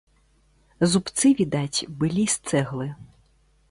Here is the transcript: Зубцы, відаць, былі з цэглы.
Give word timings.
Зубцы, 0.93 1.27
відаць, 1.43 1.79
былі 2.01 2.29
з 2.37 2.53
цэглы. 2.53 2.87